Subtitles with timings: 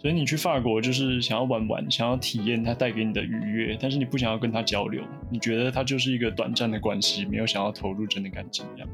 [0.00, 8.88] 所以你去法国就是想要玩玩，想要体验它带给你的愉悦，但是你不想要跟他交流，你觉得它就是一个短暂的关系，没有想要投入真的感情一样。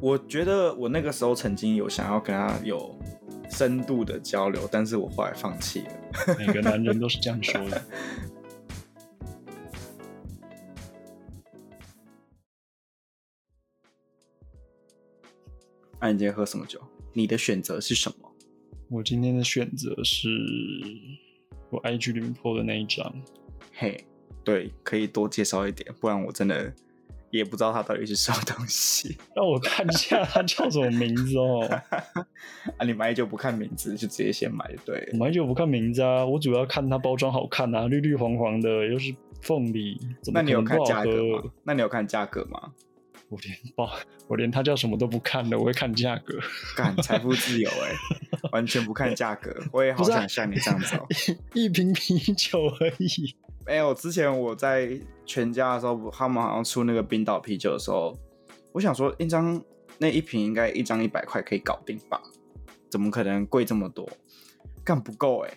[0.00, 2.96] 我觉得我那个时候曾经有想要跟他有
[3.50, 5.86] 深度的交流，但是我后来放弃了。
[6.38, 7.82] 每个男人都是这样说的。
[16.00, 16.80] 那你今天喝什么酒？
[17.12, 18.30] 你的选择是什么？
[18.90, 20.28] 我今天的选择是
[21.70, 23.12] 我 IG 里面 po 的那一张。
[23.72, 24.04] 嘿，
[24.44, 26.72] 对，可以多介绍一点，不然我真的
[27.30, 29.16] 也不知道它到底是什么东西。
[29.34, 31.66] 让我看一下它叫什么名字哦。
[32.76, 35.08] 啊，你买酒不看名字就直接先买，对？
[35.18, 41.52] 买酒不看名字啊，我主要看它包装好看啊，绿绿黄黄的，又是凤梨，怎么那你有看价格格吗？
[41.64, 42.72] 那你有看价格吗？
[43.34, 43.90] 我连包，
[44.28, 46.38] 我连它叫什么都不看的，我会看价格。
[46.76, 47.92] 干财富自由哎、
[48.52, 51.06] 完全不看价格，我也好想像你这样子哦、
[51.52, 53.34] 一瓶啤酒而已。
[53.66, 54.88] 没有，之前我在
[55.26, 58.16] 全家的时候，他们好像出那个冰岛啤酒的时候，
[58.72, 59.60] 我想说一张
[59.98, 62.22] 那一瓶应该一张一百块可以搞定吧？
[62.88, 64.08] 怎么可能贵这么多？
[64.84, 65.50] 干不够哎、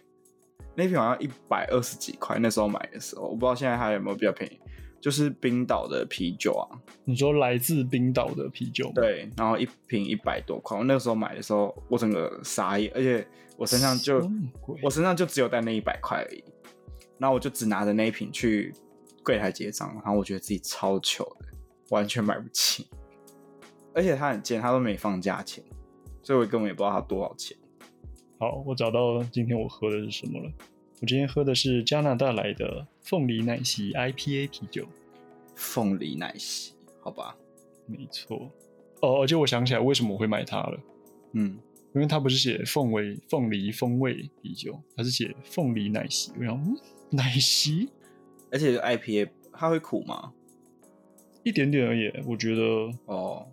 [0.73, 4.59] 那瓶好像一百二十几块，那时候买的时候，我不知道现在还有没有比较便宜。
[4.99, 6.65] 就是冰岛的啤酒啊，
[7.05, 8.93] 你说来自冰岛的啤酒吗？
[8.95, 10.77] 对，然后一瓶一百多块。
[10.77, 14.29] 我那个时候买的时候，我整个傻眼，而且我身上就
[14.81, 16.43] 我身上就只有带那一百块而已，
[17.17, 18.73] 然后我就只拿着那一瓶去
[19.23, 21.47] 柜台结账，然后我觉得自己超糗的，
[21.89, 22.87] 完全买不起，
[23.93, 25.63] 而且他很贱，他都没放价钱，
[26.23, 27.55] 所以我根本也不知道他多少钱。
[28.39, 30.51] 好，我找到今天我喝的是什么了。
[30.99, 34.85] 我今天喝的是加拿大来的凤梨奶昔 IPA 啤酒。
[35.55, 37.37] 凤梨奶昔，好吧，
[37.85, 38.51] 没错。
[39.01, 40.77] 哦，而且我想起来为什么我会买它了，
[41.31, 41.57] 嗯，
[41.95, 46.33] 因为它不是写凤尾凤梨风味啤酒，它是写凤梨奶昔。
[46.37, 46.77] 我想，嗯，
[47.09, 47.89] 奶昔
[48.51, 50.33] 而且 IPA 它会苦吗？
[51.43, 52.61] 一点点而已，我觉得
[53.05, 53.47] 哦，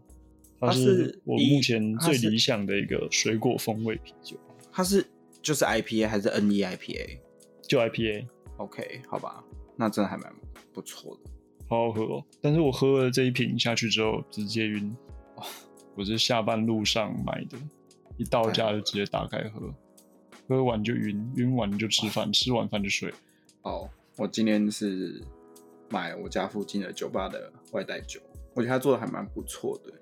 [0.59, 4.37] 它它是我目前最理想的一个水果风味啤酒，
[4.73, 5.07] 它是
[5.41, 7.21] 就是 IPA 还是 NE IPA？OK，、
[7.63, 8.27] 就 IPA，
[8.57, 9.45] 好吧，
[9.77, 10.33] 那真的还蛮
[10.73, 11.31] 不错的。
[11.69, 12.25] 好好喝哦。
[12.41, 14.97] 但是我喝了这一瓶下去之后，直接晕。
[15.37, 15.45] 哇
[15.97, 17.57] 我是下班路上买的，
[18.17, 19.73] 一到家就直接打开喝，
[20.49, 23.13] 喝完就晕，晕完就吃饭，吃完饭就睡。
[23.63, 25.23] 哦，我今天是
[25.91, 28.21] 买我家附近的酒吧的外带酒，
[28.55, 29.93] 我觉得他做的还蛮不错的，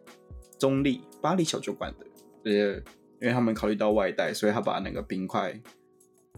[0.58, 2.06] 中立巴黎小酒馆的，
[2.44, 2.82] 而且
[3.20, 5.60] 因为他们考虑到外带，所以他把那个冰块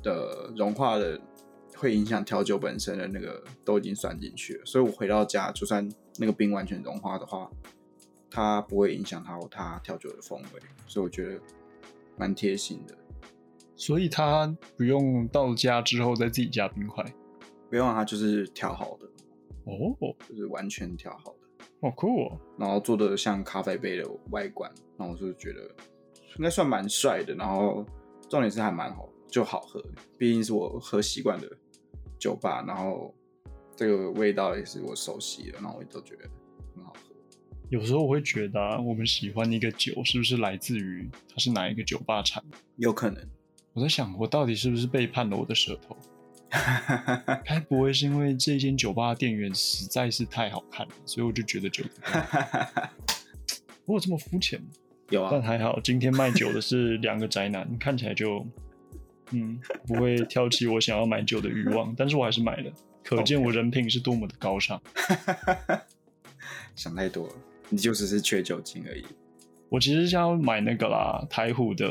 [0.03, 1.21] 的融化的
[1.77, 7.51] 会影响调酒本身的那个都已经算进去了，所以我回到家，就算那个冰完全融化的话，
[8.31, 11.41] 它不会影响到它调酒的风味，所以我觉得
[12.17, 12.97] 蛮贴心的。
[13.77, 14.47] 所以它
[14.77, 17.05] 不用到家之后再自己加冰块。
[17.69, 19.07] 不用它就是调好的，
[19.65, 21.39] 哦，就是完全调好的。
[21.81, 22.41] 好酷哦！
[22.57, 25.61] 然后做的像咖啡杯的外观，然后我就觉得
[26.39, 27.85] 应该算蛮帅的，然后
[28.29, 29.85] 重点是还蛮好，就好喝，
[30.17, 31.51] 毕竟是我喝习惯的
[32.19, 33.15] 酒吧，然后
[33.77, 36.29] 这个味道也是我熟悉的，然后我都觉得
[36.75, 37.15] 很好喝。
[37.71, 42.57] 有时候我会觉得、啊，我们喜欢一个酒，是不是来自于它是哪一个酒吧产的？
[42.77, 43.27] 有可能，
[43.73, 45.97] 我在想，我到底是不是背叛了我的舌头？
[47.45, 51.85] 该不会是因为这间酒吧的店员实在是太好看了，所以我就觉得酒
[53.87, 54.69] 我有这么肤浅吗？
[55.11, 58.47] 有啊，但还好，今天卖酒的是两个宅男，看起来就
[59.31, 64.81] 嗯不会挑起我想要买酒的欲望，但是我还是买了，可见我人品是多么的高尚。
[66.77, 67.35] 想太多了，
[67.69, 69.05] 你就只是缺酒精而已。
[69.69, 71.89] 我其实想要买那个啦，台虎的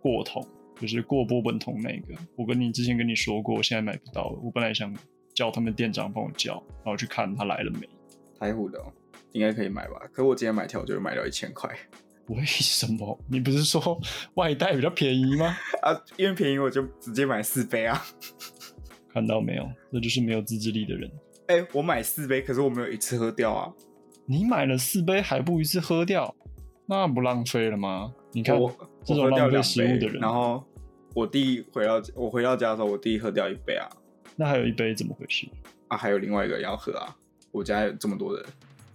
[0.00, 0.46] 过桶，
[0.80, 2.14] 就是过波本桶那个。
[2.36, 4.38] 我跟你之前跟你说过，现在买不到了。
[4.42, 4.94] 我本来想
[5.34, 7.88] 叫他们店长帮我叫，然后去看他来了没。
[8.38, 8.92] 台虎的、哦、
[9.32, 10.00] 应该可以买吧？
[10.12, 11.74] 可我今天买调酒就买到一千块
[12.28, 13.18] 为什么？
[13.28, 14.00] 你不是说
[14.34, 15.56] 外带比较便宜吗？
[15.82, 18.04] 啊，因为便宜我就直接买四杯啊。
[19.12, 19.68] 看到没有？
[19.92, 21.10] 这就是没有自制力的人。
[21.48, 23.72] 哎、我买四杯，可是我没有一次喝掉啊。
[24.26, 26.34] 你买了四杯还不一次喝掉，
[26.86, 28.12] 那不浪费了吗？
[28.32, 28.70] 你看我
[29.02, 30.62] 这种浪费食物的人，然后
[31.14, 33.88] 我弟回到我回到家的时候，我弟喝掉一杯啊
[34.36, 35.48] 那还有一杯怎么回事？
[35.88, 37.16] 啊，还有另外一个要喝啊。
[37.50, 38.44] 我家有这么多人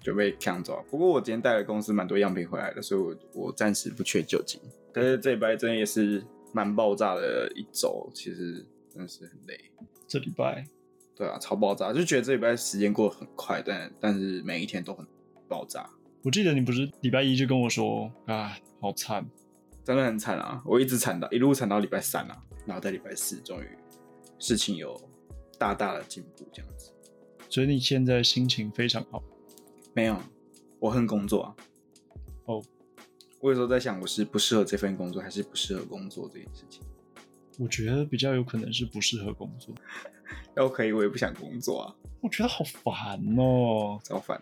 [0.03, 0.83] 就被抢走啊。
[0.91, 4.59] 不过我今天带了公司蛮多样品回来的，所以我我暂时不缺酒精。
[4.93, 9.59] 但是这礼拜真的也是蛮爆炸的一周，其实真的是很累。
[10.07, 10.67] 这礼拜
[11.15, 15.05] 对啊，超爆炸，就觉得这礼拜时间过得很快，但但是每一天都很
[15.47, 15.89] 爆炸，
[16.21, 19.25] 我记得你不是礼拜一就跟我说啊，好惨，
[19.83, 20.61] 真的很惨啊！
[20.65, 23.65] 我一直惨到一路惨到礼拜三啊，然后在礼拜四终于
[24.37, 24.99] 事情有
[25.57, 26.91] 大大的进步，这样子。
[27.49, 29.23] 所以你现在心情非常好。
[29.93, 30.17] 没有，
[30.79, 31.55] 我恨工作啊。
[32.45, 32.63] 哦，
[33.39, 36.81] 我有时候在想，我是不适合这份工作，还是不适合工作这件事情？
[37.59, 39.73] 我觉得比较有可能是不适合工作。
[40.55, 44.41] 要可以，我也不想工作啊，我觉得好烦哦，好烦。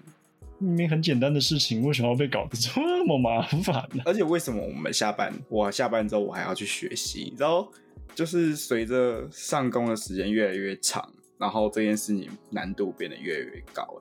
[0.58, 4.04] 明明很简单的事情，为什么要被搞得这么麻烦呢？
[4.06, 7.24] 而且为什么我们下班，我下班之后我还要去学习？
[7.24, 7.68] 你知道，
[8.16, 14.00] 就是随着上工的时间越来越长，然后这件事情难度变得越来越高。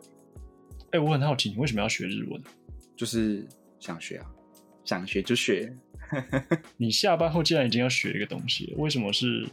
[0.91, 2.43] 哎，哎，我很好奇，你为什么要学日文？
[2.97, 3.47] 就是
[3.79, 4.27] 想学啊，
[4.85, 5.75] 想学就学。
[6.77, 9.47] 你下班后既然已经要学一个东西，为什么是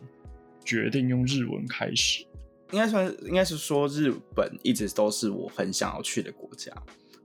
[0.65, 2.25] 决定用日文开始？
[2.71, 6.73] 应该算，应该是说日本一直都是我很想要去的国家。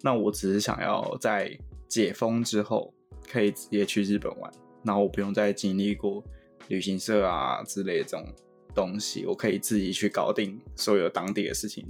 [0.02, 1.56] 那我只是想要在
[1.88, 2.92] 解封之后
[3.28, 4.52] 可以直接去日本玩，
[4.84, 6.22] 然后我不用再经历过
[6.68, 8.24] 旅行社啊之类的这种
[8.74, 11.86] 东西，我可以自己去搞定所有当地的事情，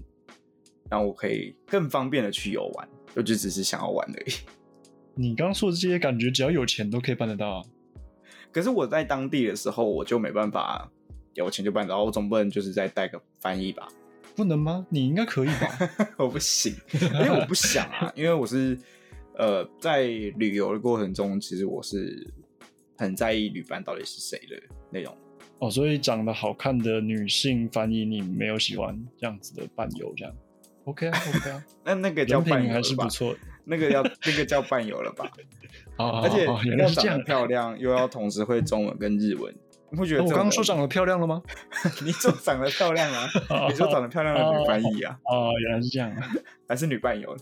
[0.92, 4.32] 然后我可以更方便的去游玩，我就只是想要玩而已。
[5.16, 7.64] 你刚说的这些感觉，只要有钱都可以办得到。
[8.52, 10.92] 可是我在当地的时候，我就没办法。
[11.32, 13.88] 有钱就办，得到我总不能就是再带个翻译吧？
[14.36, 14.86] 不能吗？
[14.90, 15.90] 你应该可以吧？
[16.18, 18.78] 我不行，因为我不想啊，因为我是
[19.38, 22.30] 呃，在旅游的过程中，其实我是
[22.98, 25.16] 很在意旅伴到底是谁的那种。
[25.58, 30.34] 哦，所以长得好看的女性翻译，你没有喜欢这样子的伴游这样
[30.84, 33.34] ？OK 啊， OK 啊，那 那个叫伴友还是不错，
[33.64, 35.30] 那个要那个叫伴友了吧？
[35.98, 36.44] 哦，而且
[36.76, 39.54] 要长得漂亮，又要同时会中文跟日文。
[39.90, 41.42] 你会觉得我刚刚说长得漂亮了吗？
[42.02, 43.28] 你说长得漂亮啊？
[43.68, 45.18] 你说长得漂亮的女翻译啊？
[45.24, 46.30] 哦，原来是这样，啊，
[46.66, 47.36] 还是女伴友？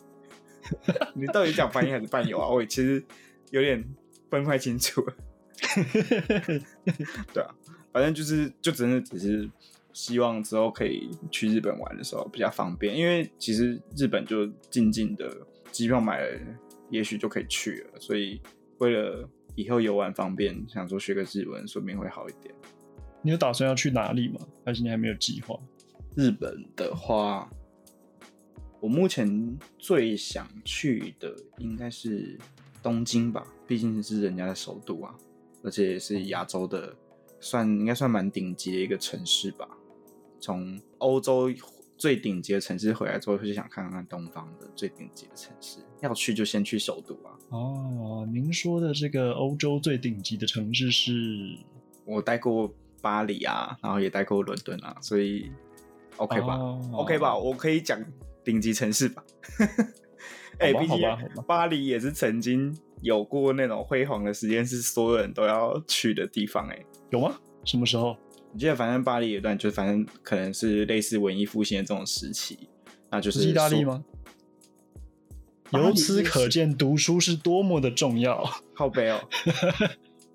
[1.14, 2.48] 你到底讲翻译还是伴友啊？
[2.48, 3.02] 我其实
[3.50, 3.84] 有点
[4.31, 5.00] 分不太清楚。
[7.32, 7.54] 对啊，
[7.92, 9.48] 反正就是就真的只是
[10.00, 15.31] 希望之后可以去日本玩的时候比较方便，因为其实日本就静静的，
[15.70, 16.41] 机票买了
[16.88, 18.41] 也许就可以去了，所以
[18.79, 19.29] 为了。
[19.56, 22.55] 以后游玩方便，想说学个日文，说不定会好一点。
[23.20, 24.38] 你有打算要去哪里吗？
[24.64, 25.58] 还是你还没有计划？
[26.17, 27.50] 日本的话，
[28.81, 32.38] 我目前最想去的应该是
[32.81, 35.12] 东京吧，毕竟是人家的首都啊，
[35.64, 36.97] 而且也是亚洲的，
[37.41, 39.69] 算应该算蛮顶级的一个城市吧。
[40.40, 41.50] 从欧洲。
[42.00, 45.81] 最顶级的城市回来之后，就想看看东方的最顶级的城市。
[46.00, 47.37] 要去就先去首都啊！
[47.50, 51.58] 哦，您说的这个欧洲最顶级的城市是？
[52.06, 55.52] 我待过巴黎啊，然后也待过伦敦啊，所以
[56.16, 56.58] OK 吧
[56.94, 57.37] ？OK 吧？
[57.37, 58.02] 我可以讲
[58.42, 59.22] 顶级城市吧？
[60.58, 61.02] 哎，毕竟
[61.46, 66.66] 巴黎也是曾经有过那种辉煌的时间，是所有人都要去的地方。
[66.69, 67.38] 哎，有吗？
[67.66, 68.16] 什么时候？
[68.52, 72.69] 你记得，反正巴黎有段，就反正可能是类似文艺复兴的这种时期，
[73.11, 74.05] 那就是意大利吗？
[75.73, 78.44] 由此可见，读书是多么的重要。
[78.75, 79.20] 靠背哦，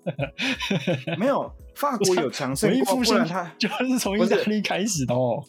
[1.18, 5.44] 没有，法国有强盛过，不然他 就是从意大利开始的哦。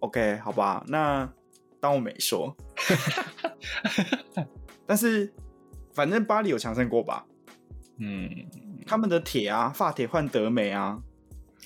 [0.00, 1.32] OK，好吧，那
[1.78, 2.56] 当我没说。
[4.84, 5.32] 但是，
[5.92, 7.24] 反正巴黎有强盛过吧？
[7.98, 8.28] 嗯，
[8.86, 11.00] 他们的铁啊，发铁换德美啊。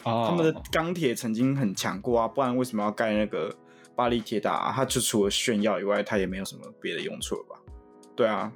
[0.02, 3.54] 他们的钢铁曾经很强过啊，不然为什么要盖那个
[3.94, 4.50] 巴黎铁塔？
[4.50, 4.72] 啊？
[4.74, 7.56] 它就除了炫耀以外，它也没有什么别的用处了吧？
[8.16, 8.52] 对啊，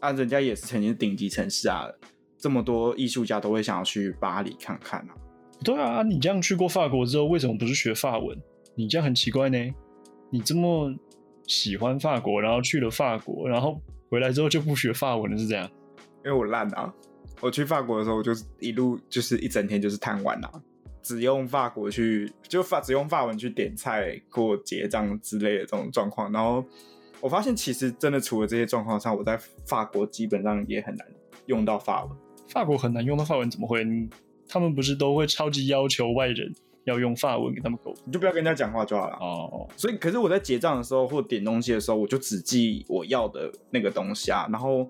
[0.00, 1.86] 啊，人家也是曾经顶级城市啊，
[2.38, 5.14] 这么多艺术家都会想要去巴黎看看啊。
[5.64, 8.40] 对啊，你这样去过法国之后，为什么不是学法文？
[8.76, 9.58] 你这样很奇怪呢。
[10.30, 10.94] 你这么
[11.46, 15.68] 喜欢法国，然后去了法国，然后回来之后就不学法文了，是这样？
[16.24, 16.94] 因为我烂啊。
[17.40, 20.50] 我去法国的时候，我就一路就是一整天就是贪玩啊，
[21.00, 26.32] 只用法国去就法只用法文去点菜、过结账之类的这种状况。
[26.32, 26.64] 然后
[27.20, 31.06] 我发现，其实真的除了这些状况上，我在法国基本上也很难
[31.46, 32.16] 用到法文。
[32.48, 33.86] 法国很难用到法文，怎么会？
[34.48, 36.52] 他们不是都会超级要求外人
[36.84, 38.02] 要用法文跟他们沟通？
[38.06, 39.16] 你就不要跟人家讲话就好了。
[39.20, 39.68] 哦。
[39.76, 44.88] 所以，可是我在结账的时候或点东西的时候，我就只记我要的那个东西啊，然后。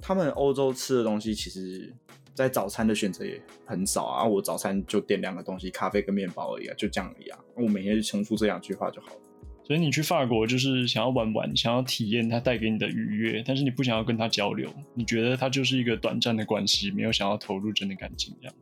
[0.00, 1.92] 他们欧洲吃的东西，其实，
[2.34, 4.24] 在早餐的选择也很少啊。
[4.24, 7.38] 我早餐就点两个东西，咖啡跟面包而已啊，就这样而已啊。
[7.54, 9.20] 我每天就重复这两句话就好了。
[9.62, 18.54] 所以你去法国就是想要玩玩，想要体验它带给你的愉悦，但是你不想要跟他交流，你觉得他就是一个短暂的关系，没有想要投入真的感情这样。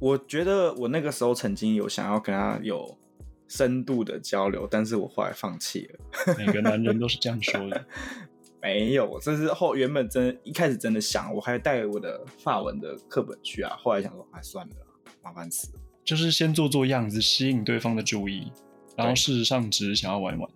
[0.00, 2.98] 我觉得我那个时候曾经有想要跟他有
[3.46, 6.34] 深度的交流，但是我后来放弃了。
[6.36, 7.84] 每个男人都是这样说的。
[8.60, 14.74] 没有，这是后原本真一开始真的想，我还带我的法文的课本去啊，后来想说，哎，算了，
[15.22, 15.80] 麻烦死了。
[16.04, 18.50] 就是先做做样子，吸引对方的注意，
[18.96, 20.50] 然后事实上只是想要玩玩。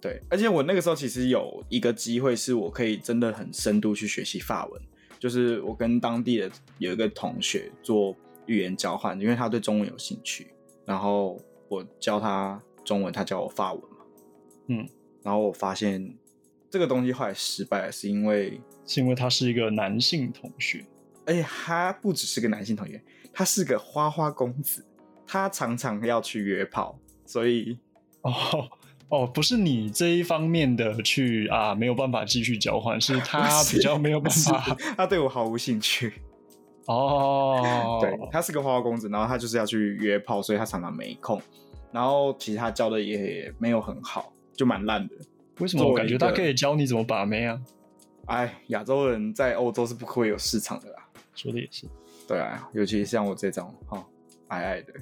[0.00, 4.80] 对，而且我那个时候其实有一个机会，是我可以真的很深度去学习法文，
[5.18, 10.48] 就是我跟当地的有一个同学做语言交换，因为他对中文有兴趣，
[10.84, 11.38] 然后
[11.68, 13.98] 我教他中文，他教我法文嘛，
[14.68, 14.88] 嗯，
[15.22, 16.16] 然后我发现
[16.70, 20.84] 这个东西后来失败了，是因为是因为他是一个男性同学，
[21.24, 24.84] 而且他不只是个男性同学，他是个花花公子，
[25.26, 27.78] 他常常要去约炮，所以
[28.22, 28.32] 哦
[29.08, 36.12] 哦，不是你这一方面的去啊，没有办法继续交换，是他 比较没有办法他对我毫无兴趣。
[36.86, 37.98] 哦。
[38.02, 41.40] 对他是个花花公子，然后他就是要去约炮，所以他常常没空。
[41.92, 45.14] 然后其实他教的也没有很好，就蛮烂的。
[45.58, 47.60] 为什么我感觉他可以教你怎么把妹啊？
[48.26, 51.08] 哎，亚洲人在欧洲是不会有市场的啦。
[51.34, 51.86] 说的也是，
[52.26, 54.04] 对啊，尤其像我这种哈、哦、
[54.48, 54.92] 矮矮的，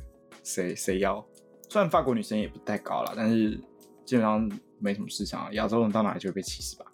[0.42, 1.24] 谁谁要？
[1.68, 3.58] 虽然法国女生也不太高了，但是
[4.04, 5.52] 基本上没什么市场啊。
[5.52, 6.84] 亚洲人到哪里就会被歧视吧，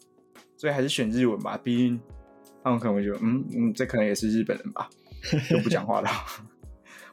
[0.57, 1.59] 所以还是选日文吧。
[1.63, 2.01] 毕竟
[2.63, 4.89] 他们可能会觉得，嗯嗯，这可能也是日本人吧，
[5.49, 6.09] 就不讲话了。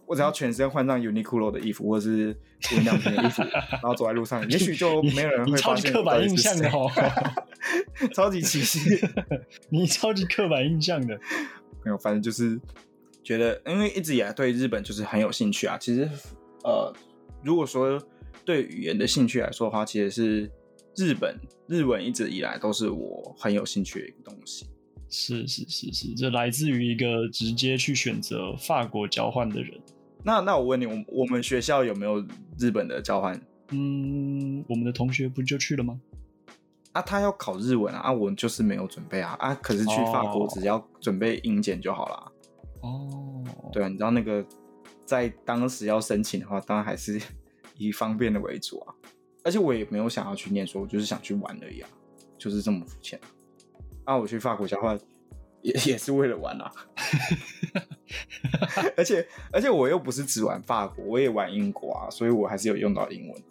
[0.07, 2.35] 我只要全身换上 Uniqlo 的衣服，或者是
[2.71, 8.79] 无印良品的衣服， 然后走在路上，也许就没有人会发现超级刻板印象的哦，哦，超级歧视。
[9.69, 11.19] 你超级刻板印象的。
[11.83, 12.59] 没有，反正就是
[13.23, 15.77] 觉得，因为一直以来对日本就是很有兴趣啊。
[15.77, 16.09] 其实，
[16.63, 16.93] 呃，
[17.43, 18.01] 如果说
[18.45, 20.51] 对语言的兴趣来说的话，其实是
[20.95, 21.37] 日本
[21.67, 24.65] 日文一直以来都是我很有兴趣的一个东西。
[25.09, 29.79] 是是是是，这来自于一个直接去选择法国交换的人。
[30.23, 32.25] 那那我问你，我我们学校有没有
[32.57, 35.99] 日本的交换嗯，我们的同学不就去了吗？
[36.93, 37.01] 啊？
[37.01, 39.53] 他要考日文啊，啊，我就是没有准备啊啊！
[39.55, 42.31] 可是去法国哦只要准备英检就好啦。
[42.81, 44.45] 哦，对啊，你知道那个
[45.05, 47.21] 在当时要申请的话，当然还是
[47.77, 48.93] 以方便的为主啊。
[49.43, 51.89] 而且我也没有想要去念书，我就是想去玩而已啊，
[52.37, 53.27] 就是这么肤浅啊。
[54.05, 54.99] 啊，我去法国交换
[55.61, 56.71] 也也是为了玩啊。
[58.95, 63.43] 而且而且我又不是只玩法国，我也玩英国啊，所以我还是有用到英文。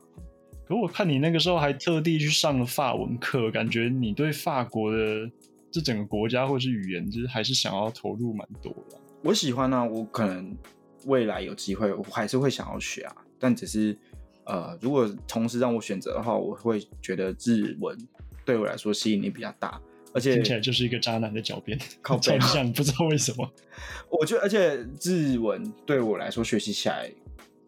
[0.67, 5.31] 可我看你那个时候还特地去上了法文课，感觉你对法国的
[5.71, 8.99] 这整个国家或是语言，就是还是想要投入蛮多的。
[9.23, 10.57] 我喜欢啊，我可能
[11.05, 13.15] 未来有机会，我还是会想要学啊。
[13.39, 13.97] 但只是
[14.45, 17.97] 呃，如果同时让我选择的话，我会觉得日文
[18.45, 19.81] 对我来说吸引力比较大，
[20.17, 23.53] 而且听起来就是一个渣男的狡辩，靠背超像，不知道为什么。
[24.11, 27.13] 我觉得，而且日文对我来说学习起来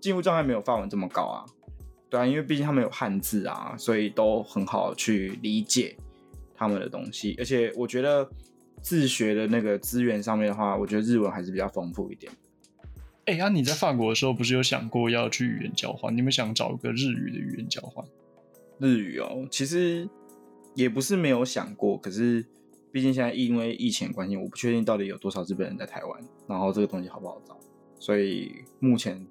[0.00, 1.44] 进入障碍没有法文这么高啊。
[2.08, 5.94] 对啊，因为毕竟他们有汉字啊，所以都很好去理解
[6.56, 7.36] 他们的东西。
[7.38, 8.26] 而且我觉得
[8.80, 12.32] 自学的那个资源上面的话，我觉得日文还是比较丰富一点。
[13.26, 16.16] 哎、啊，你在法国的时候不是有想过要去语言交换？
[16.16, 18.02] 你们想找一个日语的语言交换？
[18.78, 20.08] 日语哦，其实
[20.78, 22.46] 也不是没有想过，可是
[22.92, 27.58] 毕竟现在因为疫情的关系，我不确定到底有多少日本人在台湾，然后这个东西好不好找，
[27.98, 29.26] 所以目前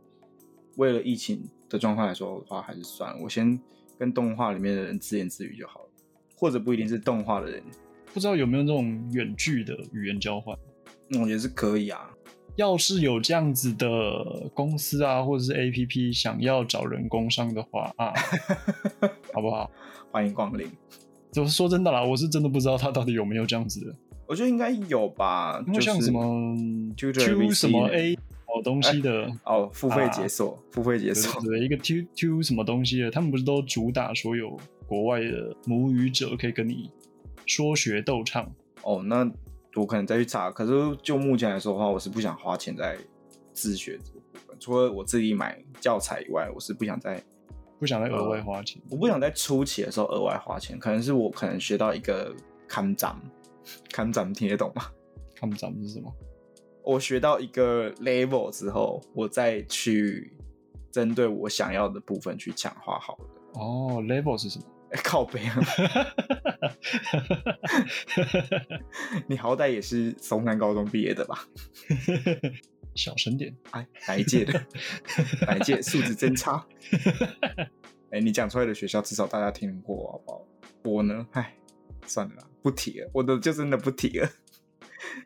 [0.75, 3.57] 为了疫情的状况来说的话，还是算了，我先
[3.97, 5.89] 跟动画里面的人自言自语就好了，
[6.35, 7.63] 或者不一定是动画的人，
[8.13, 10.53] 不知道有没有那种远距的语言交换？
[11.07, 12.11] 那我觉得是可以啊。
[12.57, 18.11] 要是有这样子的公司啊，或者是 A P P 想要找人工商的话啊，
[19.31, 19.71] 好不好？
[20.11, 20.67] 欢迎光临，
[21.37, 26.55] 就是说真的啦，我是真的不知道他到底有没有这样子的，我觉得应该有吧，因为就是像什么
[26.97, 27.13] Q
[27.53, 28.17] 什么 A
[28.47, 36.89] 好东西的，哦，付费解锁，付费解对锁，对对，一个 Q Q 什么东西的，他们不是都主打所有国外的母语者可以跟你
[37.45, 38.51] 说学逗唱？
[38.81, 39.29] 哦，那
[39.75, 40.49] 我可能再去查。
[40.49, 42.97] 可是就目前来说的话，我是不想花钱在
[43.53, 44.57] 自学这个部分。
[44.59, 47.21] 除了我自己买教材以外，我是不想在
[47.79, 48.81] 不想再额外花钱。
[48.89, 50.77] 我不想在初期的时候额外花钱。
[50.79, 52.33] 可能是我可能学到一个
[52.67, 53.21] 看涨，
[53.91, 54.83] 看涨听得懂吗？
[55.35, 56.11] 看不咱们是什么？
[56.83, 60.33] 我学到一个 level 之后，我再去
[60.91, 63.25] 针对我想要的部分去强化好了。
[63.53, 64.65] 哦，level 是什么？
[64.91, 65.59] 哎、靠背啊！
[69.27, 71.45] 你好歹也是松山高中毕业的吧？
[72.97, 73.55] 小声点。
[73.71, 74.65] 哎，哪一届的？
[75.45, 75.81] 哪一届？
[75.81, 76.65] 素质真差。
[78.09, 80.47] 哎、你讲出来的学校，至少大家听过，好不好？
[80.83, 81.53] 我呢，哎，
[82.05, 83.09] 算了啦，不提了。
[83.13, 84.29] 我的就真的不提了，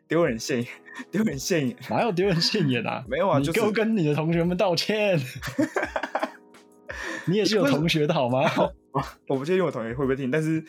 [0.08, 0.68] 丢人现眼，
[1.10, 1.76] 丢人现眼。
[1.88, 3.04] 哪有丢人现眼啊？
[3.08, 5.18] 没有啊就是你给我跟你的同学们道歉。
[7.26, 8.50] 你也是有同学的好吗？
[9.28, 10.62] 我不确定我同学会不会听，但是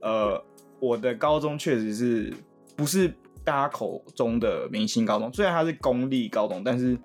[0.00, 0.44] 呃，
[0.80, 2.34] 我的高中确实是
[2.74, 6.98] 不是大家口中的明星高中，虽然它是公立高中，但是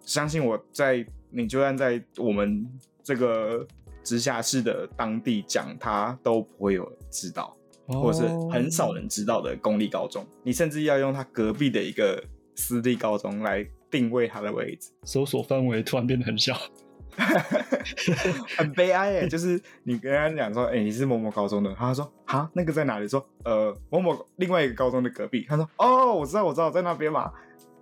[0.00, 2.66] 相信我在你就算在我们
[3.02, 3.66] 这个
[4.02, 7.56] 直辖市的当地讲，他都不会有知道，
[7.86, 10.26] 或者是很少人知道的公立高中。
[10.42, 12.22] 你甚至要用他隔壁的一个
[12.54, 16.56] 私立高中来定位它的位置，搜索范围突然变得很小。
[18.56, 23.06] 很悲哀哎，就是你跟他讲说，哎，你是某某高中的，他说，哈，那个在哪里？
[23.06, 25.46] 说，呃，某某另外一个高中的隔壁。
[25.48, 27.30] 他说，哦，我知道，我知道，在那边嘛。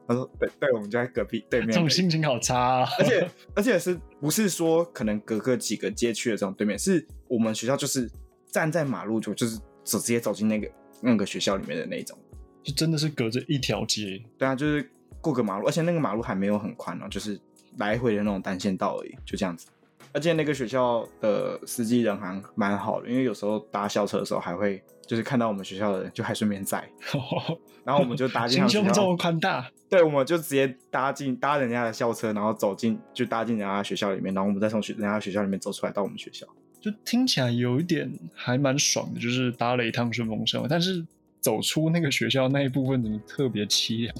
[0.06, 1.70] 他说，对，对，我们就在隔壁对面。
[1.70, 6.78] 这种心情好差，啊而且，而且是不是说可能隔个几个街区的这种对面？
[6.78, 8.10] 是我们学校就是
[8.46, 10.70] 站在马路就就是直接走进那个
[11.02, 12.18] 那个学校里面的那种，
[12.62, 14.22] 就真的是隔着一条街。
[14.38, 14.90] 对啊，就是
[15.20, 17.38] 过个马路，而且那个马路还没有很宽哦，就是。
[17.76, 19.68] 来回的那种单线道而已，就这样子。
[20.12, 26.88] 而且那个学校的司机人还蛮好的，因为有时候搭校车的时候还会就是看到我们学校的人，就还顺便载。
[27.84, 28.58] 然后我们就搭进。
[28.60, 29.70] 心胸这么宽大。
[29.88, 36.46] 对，我们就直接搭进搭人家的校车，然后走进就搭进人家学校里面，然后我们再从学人家学校里面走出来到我们学校。
[36.80, 40.66] 就听起来有一点还蛮爽的，就是搭了一趟顺风车。
[40.68, 41.04] 但是
[41.40, 44.14] 走出那个学校那一部分怎么特别凄凉？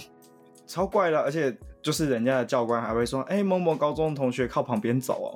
[0.68, 1.56] 超怪的，而且。
[1.80, 5.30] 就是人家的教官还会说：“哎，某某高中同学靠旁边走哦。”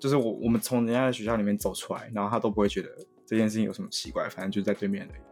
[0.00, 2.88] 就是我我们从人家的学校里面走出来，然后他都不会觉得
[3.26, 5.22] 这件事情有什么奇怪，反正就在对面而已。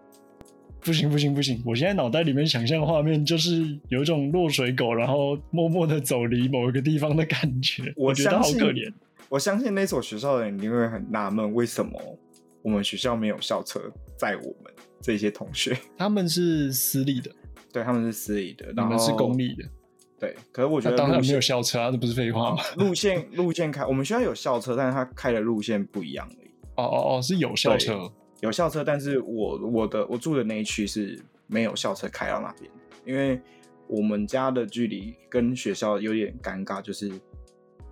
[0.85, 1.61] 不行不行不行！
[1.65, 7.93] 我现在脑袋里面想象画面就是有一种落水狗，然后默默的走离某一个地方的感觉。
[7.97, 8.93] 我觉得好可怜。
[9.31, 11.99] 我相信那所学校的人一定会很纳闷，为什么
[12.61, 13.81] 我们学校没有校车
[14.19, 15.77] 载我们这些同学？
[15.97, 17.31] 他们是私立的，
[17.73, 19.65] 对，他们是私立的，你们是公立的。
[20.21, 22.63] 对，可是我觉得当然没有校车啊，这不是废话吗？
[22.77, 26.51] 路线路线开，我们学校有校车，但是他开的路线不一样而已。
[26.77, 28.09] 哦哦哦，是有校车，
[28.41, 32.71] 有校车，但是我我的我住的那一区是没有校车开到那边，
[33.05, 33.41] 因为
[33.89, 37.11] 我们家的距离跟学校有点尴尬，就是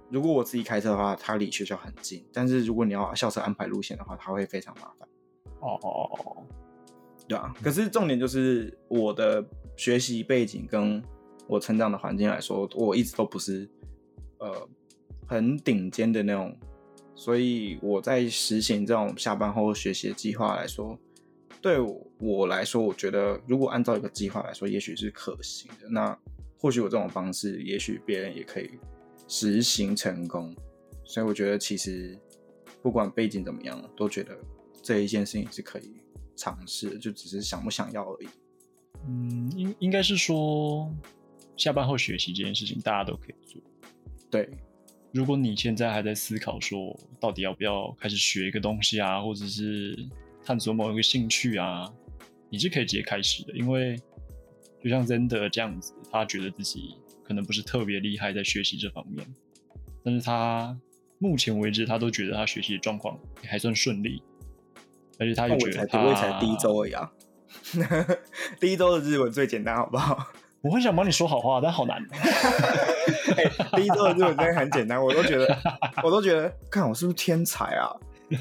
[0.09, 5.09] 如果我自己开车的话，它离学校很近，但是如果你要校车安排路线的话，它会非常麻烦。
[5.59, 6.43] 哦哦哦，
[7.27, 9.45] 对啊，可是重点就是我的
[9.81, 11.03] 学习背景跟。
[11.53, 13.69] 我成长的环境来说，我一直都不是
[14.39, 14.69] 呃
[15.27, 16.57] 很顶尖的那种，
[17.17, 20.97] 所以我在实行这种下班后学习的计划来说，
[21.61, 21.79] 对
[22.21, 25.89] 我来说，我觉得如果按照一个计划来说，也许是可行的。
[25.89, 26.17] 那
[26.57, 28.71] 或许我这种方式，也许别人也可以
[29.27, 30.55] 实行成功。
[31.05, 32.17] 所以我觉得，其实
[32.81, 34.39] 不管背景怎么样，都觉得
[34.81, 35.97] 这一件事情是可以
[36.37, 38.29] 尝试，就只是想不想要而已。
[39.07, 40.93] 嗯，应应该是说。
[41.57, 43.61] 下班后学习这件事情，大家都可以做。
[44.31, 44.49] 对，
[45.13, 49.95] 如果你现在还在思考说，到底要不要开始学一个东西啊，或者是
[50.43, 51.93] 探索某一个兴趣啊，
[52.49, 53.53] 你是可以直接开始的。
[53.59, 53.95] 因为
[54.83, 59.27] 就像 Zender 这样子，他觉得自己可能不是特别厉害在学习这方面，
[60.03, 60.75] 但是他
[61.19, 64.23] 目前为止，他都觉得他学习的状况还算顺利，
[65.19, 67.13] 而且他也觉得他才第一周而已啊，
[68.61, 70.27] 第一周的日文最简单，好不好？
[70.63, 72.03] 我很想帮你说好话，但好难。
[73.77, 75.59] 第一周的日文真的很简单，我都觉得，
[76.05, 77.91] 我都觉得，看我是不是天才啊？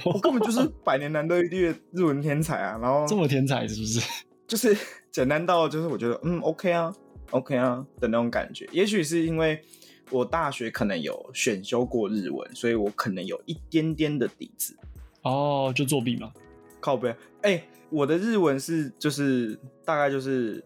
[0.05, 2.77] 我根本就是百年难得一遇的日文天才啊！
[2.81, 3.99] 然后这么天才是不是？
[4.47, 4.77] 就是
[5.11, 6.93] 简单到就是我觉得嗯 OK 啊
[7.31, 8.69] OK 啊的那种感觉。
[8.71, 9.59] 也许是因为
[10.11, 14.77] 我大学可能有选修过日文，所以我可能有一点点的底子。
[15.23, 16.31] 哦，就作弊嘛？
[16.79, 17.15] 靠背？
[17.41, 20.63] 哎，我的日文是就是大概就是。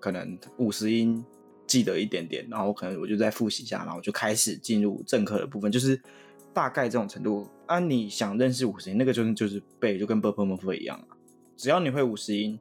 [0.00, 1.22] 可能五十音
[1.66, 6.00] 记得一点点，然后可能我就再复习一下，然后就开始进入正课的部分，就是
[6.54, 7.46] 大概这种程度。
[7.66, 10.98] 啊，你想认识五十音，那个就是就是背，就跟 b p m f 一样。
[11.58, 12.58] 只要你会五十音，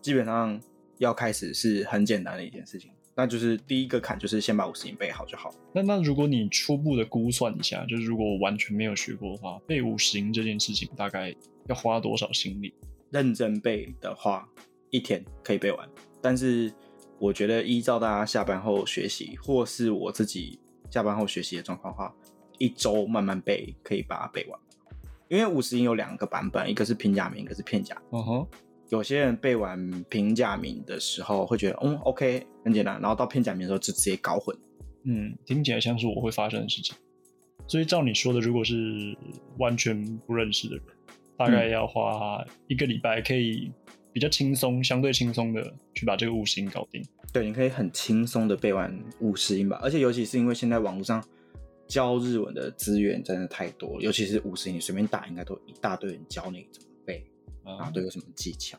[0.00, 0.60] 基本上
[0.98, 2.90] 要开始是很简单的一件事情。
[3.14, 5.54] 那就是第一个坎，就是先把五十音背好就好。
[5.72, 11.32] 那那如果你初步的估算一下，就是如果我完全没有学过的话，背五十音这件事情大概
[11.68, 12.74] 要花多少心力？
[13.12, 14.48] 认真背的话，
[14.90, 15.88] 一天可以背完。
[16.20, 16.72] 但是
[17.18, 20.58] 我觉得依照大家下班后学习，或是我自己
[20.90, 22.12] 下班后学习的状况的话，
[22.58, 24.58] 一周慢慢背可以把它背完。
[25.28, 28.00] 因为五十音有两个版本，一个是平假名，一个是片假。
[28.12, 28.46] 嗯哼，
[28.90, 33.00] 有些人背完平假名的时候会觉得，嗯，OK，很简单。
[33.00, 34.56] 然后到片假名的时候就直接搞混。
[35.04, 36.94] 嗯，听起来像是我会发生的事情。
[37.66, 39.16] 所以照你说的，如果是
[39.58, 40.84] 完全不认识的人，
[41.46, 43.70] 大概要花一个礼拜可以。
[44.14, 47.02] 比较轻松，相对轻松的去把这个五十音搞定。
[47.32, 49.80] 对，你可以很轻松的背完五十音吧。
[49.82, 51.24] 而且尤其是因为现在网络上
[51.88, 57.24] 教日文的资源真的太多，尤其是五十音，你随便打应该都一大堆人教你怎么背，
[57.64, 58.78] 然后都有什么技巧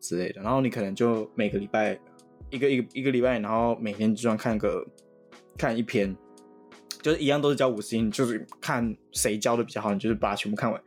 [0.00, 0.40] 之类的。
[0.40, 2.00] 然后你可能就每个礼拜
[2.48, 4.82] 一个一个一个礼拜，然后每天就算看个
[5.58, 6.16] 看一篇，
[7.02, 10.82] 就是一样都是教五十音，就是看谁教的比较好，你就是把它全部看完，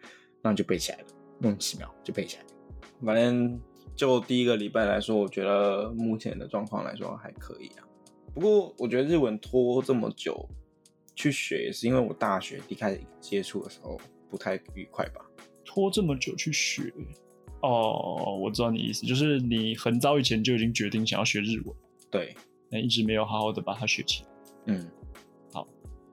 [0.48, 1.06] 然后你就背起来了，
[1.40, 2.50] 莫名其妙就背起来了。
[3.06, 3.60] 反正
[3.98, 7.84] 就第一个礼拜来说，我觉得目前的状况来说还可以啊。
[8.34, 10.48] 不过我觉得日文拖这么久
[11.16, 15.22] 去学，也是因为我大学一开始接触的时候不太愉快吧。
[15.66, 16.94] 拖这么久去学，
[17.62, 21.76] 哦，我知道你意思，就是你很早以前就已经决定想要学日文，
[22.10, 22.34] 对，
[22.72, 24.30] 但一直没有好好的把它学起来。
[24.68, 24.90] 嗯，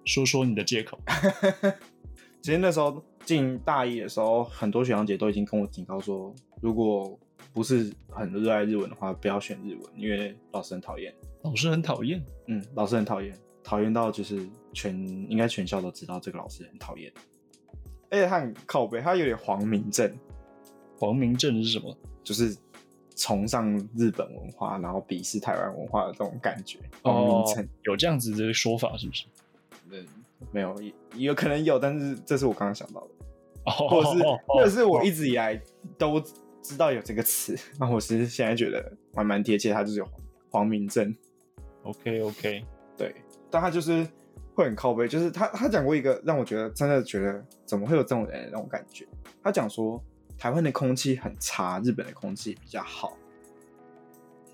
[0.05, 0.99] 说说你的借口。
[2.43, 7.19] 其实那时候进大一的时候，很多学长姐都已经跟我警告说，如果
[7.53, 11.15] 不是很热爱日文的话，不要选日文，因为老师很讨厌。
[11.43, 14.97] 老师很讨厌，嗯，老师很讨厌，讨厌到就是全
[15.31, 17.13] 应该全校都知道这个老师很讨厌，
[18.11, 20.11] 而且他很靠背，他有点黄明正，
[20.99, 21.97] 黄明正是什么？
[22.23, 22.57] 就是
[23.15, 26.79] 崇尚日本文化，然后鄙视台湾文化的这种感觉。
[27.03, 29.27] 黄明正，有这样子的说法是不是？
[29.91, 30.07] 嗯，
[30.53, 30.75] 没有，
[31.15, 33.09] 也有可能有，但是这是我刚刚想到的，
[33.65, 35.61] 哦，或者是或者是我哦一直以来
[35.99, 36.21] 都
[36.63, 40.15] 知道有这个词，那我其实现在觉得还蛮贴切，他就是有黄
[40.51, 41.15] 黄明正。
[41.83, 42.65] OK OK，
[42.97, 43.15] 对，
[43.51, 44.07] 但他就是
[44.55, 49.07] 会很靠背，就是他他讲过一个让我觉得真的觉得怎么会有这种人的那种感觉。
[49.43, 50.03] 他讲说
[50.39, 53.19] 台湾的空气很差，日本的空气比较好。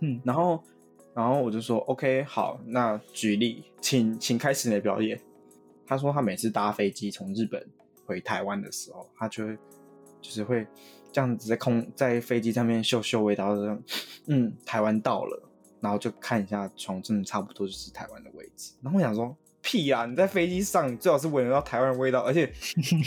[0.01, 0.61] 嗯，然后
[1.15, 5.21] 然后我就说 OK 好，那举例，请请开始你的表演。
[5.91, 7.63] 他说他每次搭飞机从日本
[8.07, 9.59] 回台湾的时候，他就会
[10.23, 10.67] 就是会
[11.13, 13.79] 这样子在空在飞机上面嗅嗅味道，说
[14.29, 15.49] 嗯台湾到了。
[15.83, 18.75] 然后就看一下床，真的差不多就是台湾的位置。
[18.83, 22.53] 然后我想说，屁呀、你在飞机上，你最好是闻得到台湾的味道，而且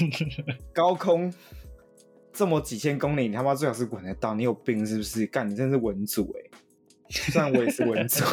[0.73, 1.31] 高空
[2.31, 4.33] 这么几千公里，你他妈最好是闻得到。
[4.33, 5.27] 你有病是不是？
[5.27, 6.49] 干，你真的是文组哎、
[7.11, 8.25] 虽然我也是文组，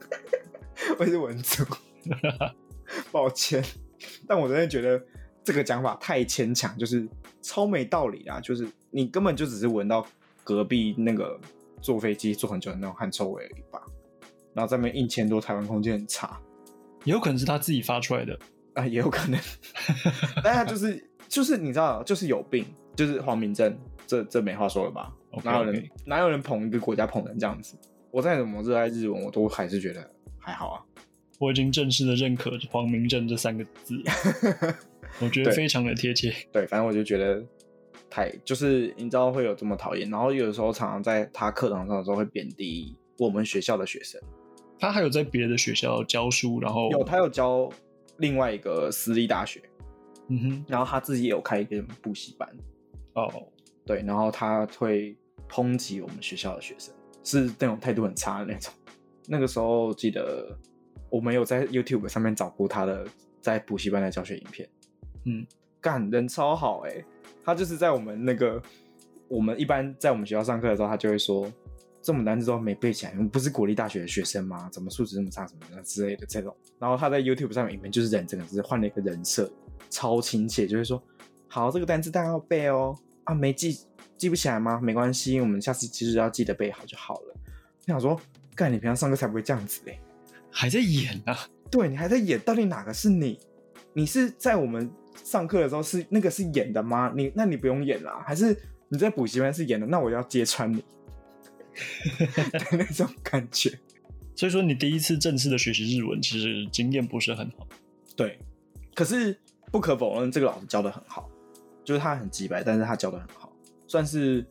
[0.98, 1.62] 我也是文组，
[3.10, 3.62] 抱歉，
[4.26, 5.02] 但我真的觉得
[5.42, 7.08] 这个讲法太牵强，就是
[7.42, 8.40] 超没道理啦。
[8.40, 10.06] 就是你根本就只是闻到
[10.44, 11.38] 隔壁那个
[11.80, 13.82] 坐飞机坐很久的那种汗臭味而已吧，
[14.54, 16.40] 然后在那边硬牵多台湾空间很差
[17.04, 18.38] 也有可能是他自己发出来的。
[18.74, 19.40] 啊，也有可能，
[20.44, 27.76] 但他就是就是你知道，就是有病，就是黄明正，这这没话说了吧哪有人哪有人捧一个国家捧成这样子？
[28.12, 30.84] 我再怎么热爱日文，我都还是觉得还好啊。
[31.38, 33.94] 我已经正式的认可“黄明正”这三个字，
[35.20, 36.34] 我觉得非常的贴切。
[36.52, 37.44] 对，反正我就觉得
[38.10, 44.20] 太就是你知道会有这么讨厌，然后有的时候常常在他课堂上的时候会贬低我们学校的学生。
[44.80, 47.68] 他还有在别的学校教书，然后有他有教
[48.18, 49.60] 另外一个私立大学，
[50.28, 52.48] 嗯哼，然后他自己也有开一个补习班，
[53.14, 53.28] 哦，
[53.84, 55.16] 对，然后他会
[55.48, 58.72] 抨击我们学校的学生，是那种态度很差的那种。
[59.26, 60.56] 那个时候记得
[61.10, 63.06] 我没有在 YouTube 上面找过他的
[63.40, 64.68] 在补习班的教学影片，
[65.24, 65.46] 嗯，
[65.80, 67.04] 干人超好哎、
[67.44, 68.62] 他就是在我们那个
[69.28, 71.50] 我们一般在我们学校上课的时候，他就会说。
[72.00, 74.70] 这么难字都没背起来，你们不是国立大学的学生吗？
[74.72, 76.56] 怎么素质这么差，什么的之类的这种。
[76.78, 79.50] 然后他在 YouTube 上面影片就是人真的是换了一个人设，
[79.90, 81.02] 超亲切，就会说
[81.48, 83.76] ：“好，这个单词大家要背哦，啊，没记
[84.16, 84.80] 记不起来吗？
[84.80, 87.34] 没关系，我们下次其实要记得背好就好了。”
[87.88, 88.18] 我想说，
[88.54, 89.98] 干，你平常上课才不会这样子嘞。
[90.50, 93.38] 还在演啊，对你还在演，到底哪个是你？
[93.94, 94.90] 你是在我们
[95.24, 97.12] 上课的时候是那个是演的吗？
[97.16, 98.56] 你那你不用演啦，还是
[98.88, 99.86] 你在补习班是演的？
[99.86, 100.78] 那我要揭穿你
[102.18, 103.78] 的那种感觉。
[104.36, 107.66] 所以说你第一次正式的学习日文，其实经验不是很好。
[108.14, 108.38] 对，
[108.94, 109.36] 可是
[109.72, 111.28] 不可否认，这个老师教的很好，
[111.84, 113.52] 就是他很直白，但是他教的很好，
[113.88, 114.46] 算是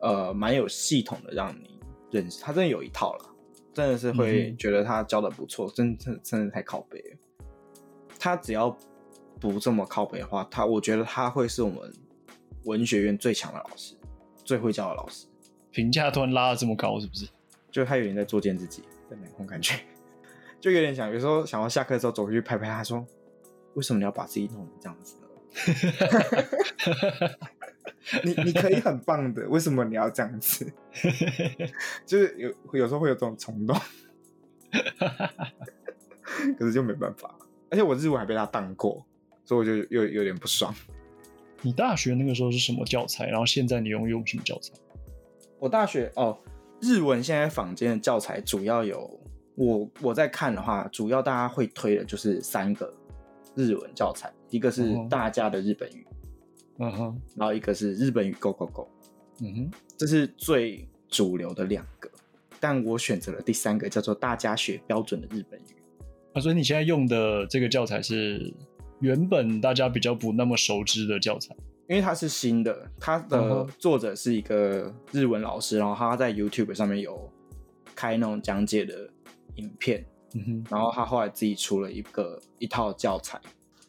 [0.00, 1.80] 呃蛮有系统的让你
[2.12, 3.31] 认识，他真的有一套了，
[3.74, 7.16] 真的是会觉得他教的不错，真真真的太靠背了。
[8.18, 8.76] 他只要
[9.40, 11.92] 不这么靠背的话，他我觉得他会是我们
[12.64, 13.96] 文学院最强的老师，
[14.44, 15.26] 最会教的老师。
[15.70, 17.26] 评价突然拉的这么高，是不是？
[17.70, 19.80] 就他有点在作践自己的那种感觉，
[20.60, 23.06] 就有点想，有时候想要下课的时候走过去拍拍他说
[23.74, 25.26] ：“为什么你要把自己弄成这样子呢？
[28.24, 30.70] 你你可以很棒的，为什么你要这样子？”
[32.06, 33.76] 就是有有时候会有这种冲动，
[36.58, 37.34] 可是就没办法。
[37.70, 39.04] 而且我日文还被他当过，
[39.44, 40.74] 所以我就有有点不爽。
[41.62, 43.26] 你大学那个时候是什么教材？
[43.28, 44.74] 然后现在你用用什么教材？
[45.58, 46.36] 我大学哦，
[46.80, 49.20] 日文现在坊间的教材主要有
[49.54, 52.92] 我我在看的话，主要大家会推的就是三个
[53.54, 56.04] 日文教材，一个是哦大家的日本语，
[56.78, 58.88] 嗯哼，然后一个是日本语 Go Go Go，
[59.40, 62.10] 嗯哼，这是最主流的两个。
[62.58, 65.74] 但我选择了第三个，叫做大家学标准的日本语。
[66.32, 68.54] 啊，所以你现在用的这个教材是
[69.00, 71.54] 原本大家比较不那么熟知的教材，
[71.88, 77.30] 因为它是新的，它嗯的作者是一个日文老师，然后他在 YouTube 上面有
[77.94, 79.10] 开那种讲解的
[79.56, 80.04] 影片，
[80.34, 83.40] 嗯哼，然后他后来自己出了一个一套教材。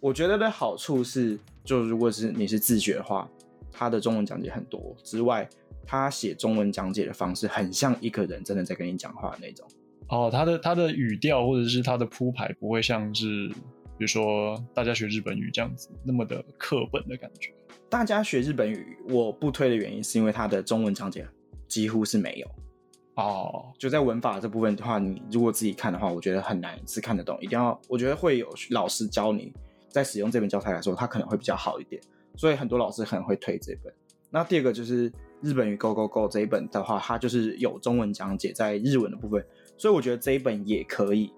[0.03, 3.25] 我觉得的好处是，就如果是你是自学的话，
[3.71, 5.47] 他的中文讲解很多之外，
[5.87, 9.65] 他写中文讲解的方式很像一个人真的在跟你讲话的那种。
[10.09, 17.53] 哦，他的他的语调或者是他的铺排不会像是比如说大家学日本语这样子那么的课本的感觉。
[17.87, 21.25] 大家学日本语，我不推的原因是因为他的中文讲解
[21.65, 22.47] 几乎是没有。
[23.15, 27.37] 哦，就在文法这部分的话，你如果自己看的话，我觉得很难是看得懂。
[27.39, 29.53] 一定要，我觉得会有老师教你，
[29.93, 32.01] 在使用这本教材来说，它可能会比较好一点。
[32.35, 33.93] 所以很多老师可能会推这本。
[34.31, 35.09] 那第二个就是
[35.41, 39.45] 日本语 Go Go Go 这一本的话，它就是有中文讲解在日文的部分，
[39.77, 41.31] 所以我觉得这一本也可以。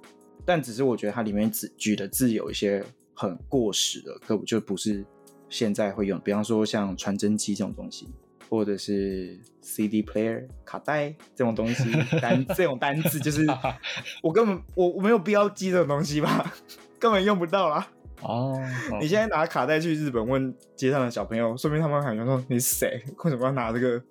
[0.45, 2.81] 但只是我觉得它里面只举的字有一些
[3.13, 5.05] 很过时的，根本就不是
[5.49, 8.07] 现在会用，比方说像传真机这种东西。
[8.47, 11.83] 或者是 CD player 卡带这种东西，
[12.21, 13.43] 单 这种单字就是
[14.21, 16.53] 我根本我我没有必要记这种东西吧，
[16.99, 17.87] 根本用不到啦。
[18.27, 18.59] 哦，
[18.99, 24.01] 你现在拿卡带去日本问街上的小朋友，说明他们感觉说你是谁，为什么要拿这个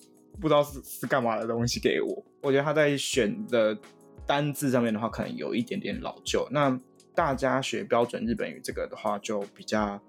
[0.41, 2.25] 不知道是是干嘛的东西给我？
[2.41, 3.77] 我觉得他在选的
[4.25, 6.47] 单字上面的话，可能有一点点老旧。
[6.53, 6.79] 那
[7.13, 10.01] 大家学标准日本语这个的话，就比较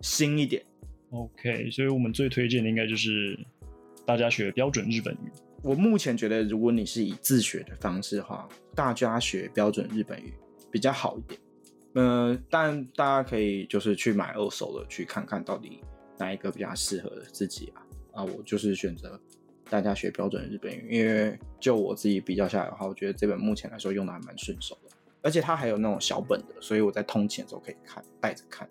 [0.00, 0.60] 新一点。
[1.10, 3.38] OK，所以我们最推荐的应该就是
[4.04, 5.30] 大家学标准日本语。
[5.62, 10.34] 我目前觉得，如果你是以自学的方式的话，大家学标准日本语
[10.70, 11.40] 比较好一点。
[11.96, 15.82] 呃，但大家可以就是去买二手的，去看看到底
[16.18, 17.82] 哪一个比较适合自己啊。
[18.12, 19.18] 啊，我就是选择
[19.70, 24.90] 大家学标准日本语，因为就我自己比较下来的话，我觉得这本目前来说用的还蛮顺手的，
[25.22, 28.68] 而且它还有那种小本的，所以我在通勤的时候可以看，带着看。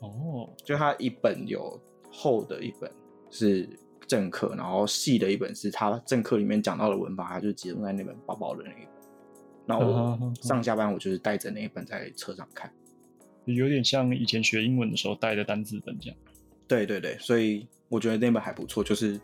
[0.00, 1.78] 哦，就它一本有
[2.10, 2.90] 厚的一本
[3.30, 3.68] 是
[4.06, 8.97] 正课，然后细的一本是它正课里面讲到的文法，它就集中在那本薄薄的那一本。
[9.68, 12.72] 那我上下班我就是带着那一本在车上看。
[13.44, 16.18] 有点像以前学英文的时候带的单字本这样。
[16.66, 18.82] 对对对，所以我觉得那本还不错。
[18.82, 19.20] 就是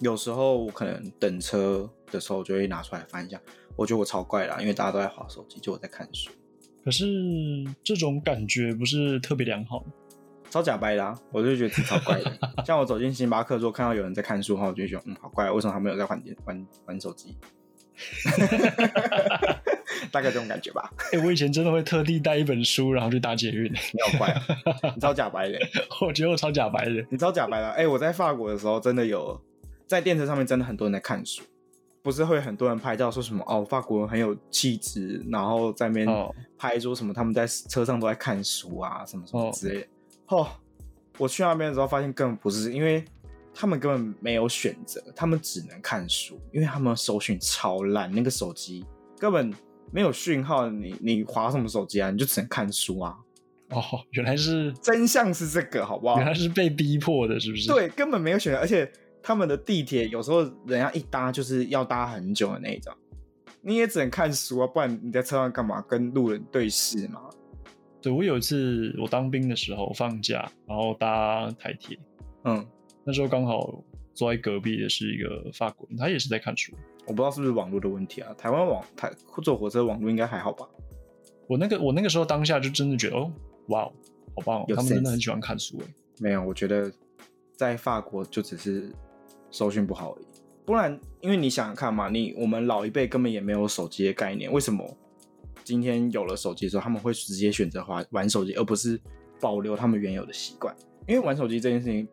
[0.00, 3.40] 有时候我可能等车的时候就会拿出来翻一下，
[3.74, 6.30] 我觉得我超怪啦，因为大家都在划手机，就我在看书，
[6.84, 7.06] 可是
[7.82, 9.84] 这种感觉不是特别良好。
[10.50, 12.38] 超假掰啦、我就觉得超怪的。
[12.64, 17.36] 像我走进星巴克，如果看到有人在看书的话，我就会觉得嗯好怪啊，为什么他没有在玩电玩玩手机？
[20.10, 23.72] 大概这种感觉吧， 哎、我以前真的会特地带一本书，然后去搭捷运。
[23.72, 24.42] 你好怪啊，
[24.94, 25.58] 你超假白的，
[26.00, 27.04] 我觉得我超假白的。
[27.10, 27.68] 你超假白的。
[27.70, 29.40] 哎、我在法国的时候真的有
[29.86, 31.42] 在电车上面，真的很多人在看书，
[32.02, 39.86] 不是会很多人拍照说什么哦，法国人很有气质，然后在那边哦拍说什么他们在车上都在看书啊，什么什么哦之类的。
[40.28, 40.48] 哦，
[41.18, 43.04] 我去那边的时候发现根本不是，因为
[43.60, 48.86] 他们根本没有选择，他们只能看书，因为他们手讯超烂，那个手机
[49.18, 49.52] 根本
[49.90, 52.08] 没有讯号，你你划什么手机啊？
[52.08, 53.18] 你就只能看书啊。
[53.70, 56.26] 哦，原来是真相是这个，好不好原？
[56.26, 58.88] 来是被逼迫的，是不是？，对，根本没有选择，而且
[59.20, 62.94] 他们的地铁有时候人家一搭就是要搭很久的那一种，
[63.60, 65.82] 你也只能看书啊，不然你在车上干嘛？
[65.82, 67.22] 跟路人对视嘛？
[68.00, 71.98] 对我有一次我当兵的时候放假，然后搭台铁，
[72.44, 72.64] 嗯，
[73.04, 73.82] 那时候刚好
[74.14, 76.72] 坐在隔壁的是一个法国人，他也是在看书。
[77.06, 79.10] 我不知道是不是网络的问题啊，台湾网台
[79.42, 80.66] 坐火车网络应该还好吧？
[81.46, 83.32] 我那个我那个时候当下就真的觉得，哦，
[83.68, 83.92] 哇哦，
[84.36, 85.86] 好棒哦，他们真的很喜欢看书哎。
[86.18, 86.92] 没有，我觉得
[87.56, 88.92] 在法国就只是
[89.50, 90.26] 搜讯不好而已。
[90.66, 94.84] 不然，因为你想想看嘛，你我们老一辈根本也没有手机的概念，为什么
[95.64, 99.00] 今天有了手机之后，他们会直接选择玩玩手机，而不是
[99.40, 100.76] 保留他们原有的习惯？
[101.06, 102.06] 因为玩手机这件事情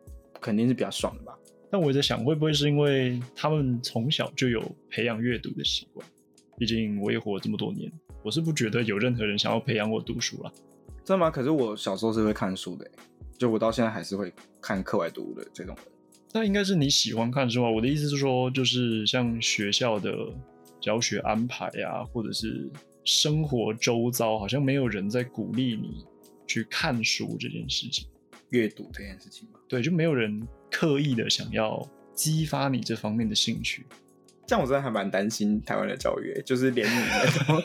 [0.46, 1.36] 肯定是比较爽的吧？
[1.68, 6.06] 但我也在想，会不会是因为他们从小就有培养阅读的习惯？
[6.56, 7.90] 毕竟我也活了这么多年，
[8.22, 10.52] 我是不觉得有任何人想要培养我读书了。
[11.04, 11.28] 真的吗？
[11.28, 12.90] 可是我小时候是会看书的欸，
[13.36, 15.84] 就我到现在还是会看课外读物的这种人。
[16.32, 17.68] 那应该是你喜欢看书啊。
[17.68, 20.14] 我的意思是说，就是像学校的
[20.80, 22.70] 教学安排啊，或者是
[23.04, 26.04] 生活周遭，好像没有人在鼓励你
[26.46, 28.06] 去看书这件事情。
[28.50, 33.86] 阅读这件事情吧，对，就没有人刻意的想要激发你这方面的兴趣。
[34.46, 37.64] 这样我真的还蛮担心台湾的教育欸，就是连你们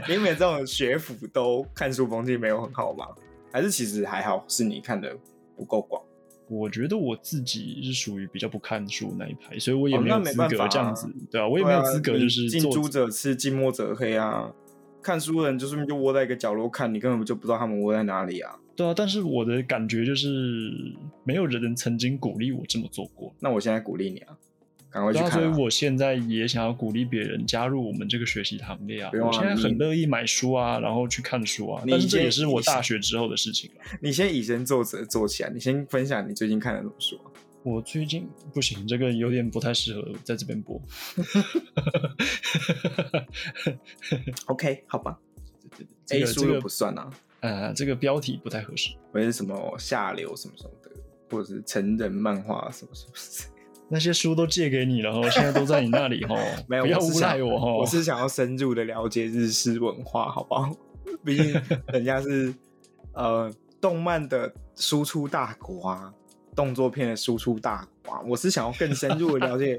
[0.06, 3.06] 连你们这种学府都看书风气没有很好吗？
[3.50, 5.16] 还是其实还好，是你看的
[5.56, 6.02] 不够广？
[6.46, 14.52] 我觉得我自己是属于比较不看书那一派，所以我也哦没有资格这样子，对啊，我也没有资格就是近朱者赤，近墨者黑啊。
[15.00, 18.54] 看书的人就顺便就窝在一个角落看，你根本就不知道他们窝在哪里啊。
[18.76, 20.72] 对啊，但是我的感觉就是
[21.24, 23.34] 没有人曾经鼓励我这么做过。
[23.40, 24.36] 那我现在鼓励你啊，
[24.90, 25.32] 赶快去看、啊。
[25.32, 29.10] 所以我现在也想要鼓励别人加入我们这个学习行列啊！
[29.14, 33.80] 啊我现在很乐意买书啊，然后去看书啊，你但是这也是我大学之后的事情了。
[34.00, 37.30] 你先以身作则做起来，你先分享你最近看了什么书啊？
[37.62, 40.78] 我最近不行，这个有点不太适合在这边播。
[44.46, 45.18] OK，好吧
[46.04, 47.10] 这，A 个这个书又不算啊，
[47.44, 48.88] 呃，这个标题不太合适。
[49.12, 50.90] 或者是什么下流什么什么的，
[51.30, 53.54] 或者是成人漫画什么什么的。
[53.86, 57.76] 那些书都借给你了，哦，现在都在你那里哦， 没有，不要诬赖我哦。
[57.80, 60.74] 我是想要深入的了解日式文化，好不好？
[61.22, 62.54] 毕竟人家是
[63.12, 66.14] 呃动漫的输出大国啊，
[66.56, 69.78] 动作片的输出大国啊，我是想要更深入的了解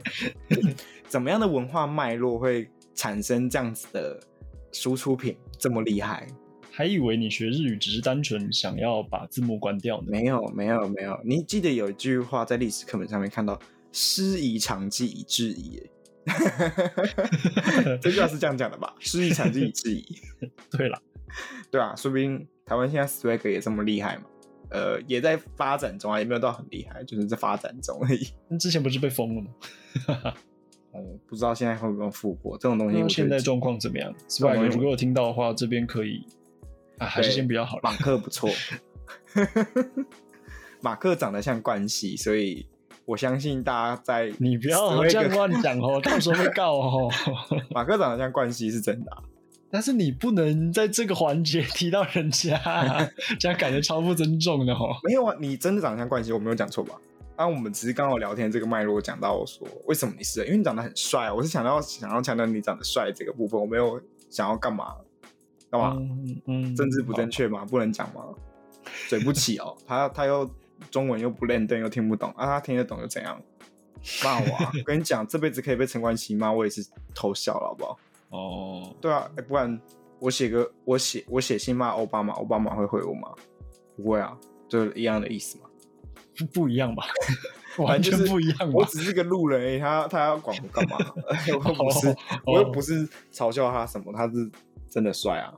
[1.07, 4.19] 怎么样的文化脉络会产生这样子的
[4.71, 6.27] 输出品这么厉害。
[6.75, 10.07] 还以为你学日语只是单纯想要把字幕关掉呢。
[10.09, 11.17] 没有，没有，没有。
[11.23, 13.57] 你记得有一句话在历史课本上面看到
[13.93, 15.81] “师夷长技以制夷”，
[16.27, 16.35] 哎
[18.01, 20.03] 这句话是这样讲的吧？“师夷长技以制夷
[20.69, 21.01] 对了，
[21.71, 24.23] ”，对啊，说不定台湾现在 swag 也这么厉害嘛？
[24.69, 28.27] 呃，也在发展中啊，也没有到很厉害，就是在发展中而已。
[28.49, 29.47] 那之前不是被封了吗？
[30.91, 33.01] 哦，不知道现在会不会复活这种东西。
[33.07, 36.25] 现在状况怎么样种东西？Swag 如果有听到的话，这边可以
[36.97, 37.81] 啊，还是先比较好了。
[37.83, 38.49] 马克不错，
[40.81, 42.65] 马克长得像冠希，所以
[43.05, 47.11] 我相信大家在你不要这样乱讲哦，到时候会告哦。
[47.71, 49.23] 马克长得像冠希是真的啊、
[49.69, 52.57] 但是你不能在这个环节提到人家，
[53.39, 54.95] 这样感觉超不尊重的哦。
[55.03, 56.95] 没有啊，你真的长得像冠希，我没有讲错吧？
[57.35, 60.45] 啊，我们只是刚好聊天这个脉络讲到说，为什么你是？
[60.45, 64.95] 因为你长得很帅啊，我是想要想要强调你长得帅这个部分，我没有想要干嘛
[65.77, 67.31] 干嘛，嗯嗯，政治不正好。
[67.31, 67.65] 确吗？
[67.65, 68.23] 不能讲吗？
[69.09, 70.49] 嘴不起哦， 他他又
[70.91, 73.41] 中文又不认真，又听不懂啊，他听得懂又怎样？
[74.23, 74.71] 骂我啊！
[74.77, 76.85] 我 跟你讲，这辈子可以被陈冠希骂，我也是
[77.15, 77.99] 偷笑了，好不好？
[78.29, 79.79] 哦，对啊，哎不然
[80.19, 83.29] 我写个我写我写信骂奥巴马，奥巴马会回我吗？
[83.97, 84.37] 不会啊，
[84.69, 85.63] 就一样的意思嘛。
[86.37, 87.03] 不 不一样吧？
[87.77, 88.71] 完全不一样吧？
[88.75, 90.97] 我只是个路人而已，他他要管我干嘛？
[91.47, 94.49] 我又不是，哦我又不是嘲笑他什么，他是
[94.89, 95.53] 真的帅啊，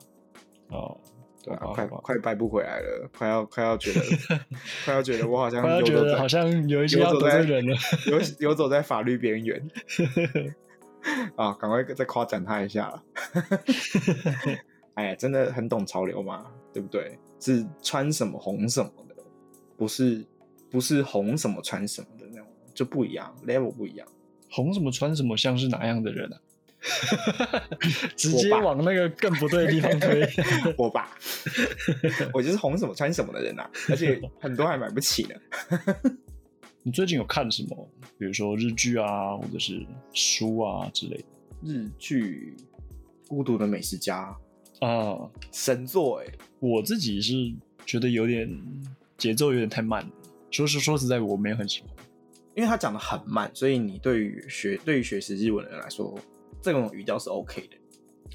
[0.70, 0.98] 哦，
[1.44, 4.02] 对啊快快掰不回来了，快要快要觉得，
[4.86, 7.76] 快要觉得我好像游走在觉得好像有一些要游走在得罪人了。
[8.12, 9.68] 游游走在法律边缘
[11.38, 13.04] 啊，赶快再夸奖他一下了。
[14.96, 17.18] 哎呀，真的很懂潮流嘛，对不对？
[17.40, 19.16] 是穿什么红什么的，
[19.78, 20.26] 不是
[20.72, 24.08] 不是红什么穿什么的那种，就不一样，level 不一样。
[24.50, 26.38] 红什么穿什么，像是哪样的人啊？
[28.16, 30.28] 直接往那个更不对的地方推。
[30.78, 31.18] 我吧，
[32.34, 35.36] 我就是红什么穿什么的人啊，而且很多还买不起呢。
[36.84, 37.90] 你最近有看什么？
[38.18, 41.24] 比如说日剧啊，或者是书啊之类的
[41.64, 42.56] 日剧
[43.28, 44.34] 《孤独的美食家》
[44.88, 45.30] 啊？
[45.52, 46.26] 神作哎、
[46.60, 47.34] 我自己是
[47.86, 48.50] 觉得有点
[49.18, 50.10] 节奏有点太慢了。
[50.50, 51.90] 说实说实在，我没有很喜欢。
[52.56, 56.18] 因为他讲的很慢，所以你对于学对于学习日文的人来说，
[56.68, 57.78] 这种语调是 OK 的。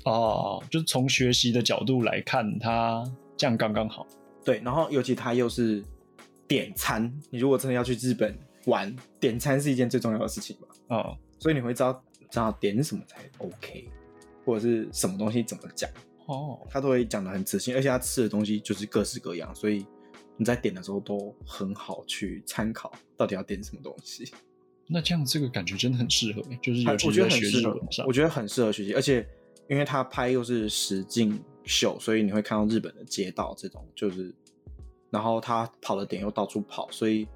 [0.05, 3.05] 哦，就是从学习的角度来看，它
[3.37, 4.07] 这样刚刚好。
[4.43, 5.85] 对，然后尤其他又是
[6.49, 11.93] 点餐，你如果真的要去日本玩，点餐是一件最重要的事情嘛，哦、所以你会知道
[12.31, 13.89] 知道点什么才 OK，
[14.45, 15.89] 或者是什么东西怎么讲，
[16.27, 19.87] 哦，他都会讲的很仔细，而且他吃的东西就是各式各样，所以
[20.37, 24.33] 你在点的时候都很好去参考到底要点什么东西。
[24.87, 29.27] 那这样这个感觉真的很适合，就是他尤其我觉得很是在学日适合文上。，我觉得很适合学习，而且
[29.69, 34.35] 因为他拍又是实景秀，所以你会看到日本的街道这种，就是，
[35.11, 37.27] 然后他跑的点又到处跑，所以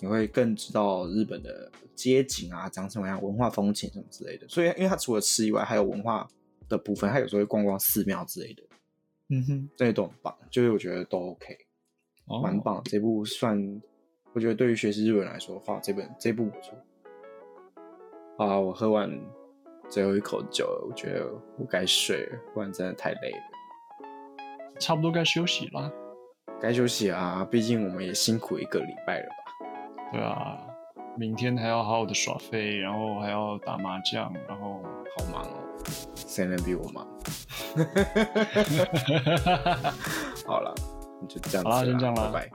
[0.00, 4.48] 你会更知道日本的街景啊长什么样，文化风情什么之类的。
[4.48, 6.28] 所以，因为他除了吃以外，还有文化
[6.68, 8.62] 的部分，他有时候会逛逛寺庙之类的，
[9.28, 11.56] 嗯哼，这些都很棒，就是我觉得都 OK，
[12.26, 12.82] 哦，蛮棒。
[12.84, 13.80] 这部算，
[14.34, 16.74] 我觉得对于学习日文来说的话，这本这部不错。
[18.36, 19.10] 好啊，我喝完
[19.88, 21.26] 最后一口酒了，我觉得
[21.58, 23.38] 我该睡了，不然真的太累了。
[24.78, 25.90] 差不多该休息啦。
[26.60, 29.34] 该休息啊，毕竟我们也辛苦一个礼拜了吧。
[30.12, 30.58] 对啊，
[31.16, 34.80] 明天还要好好的耍废，然后还要打麻将，然后
[35.16, 35.58] 好忙哦，
[36.14, 37.04] 谁能比我忙？
[40.46, 40.72] 好了，
[41.20, 42.48] 那就这样好啦先这样啦拜拜。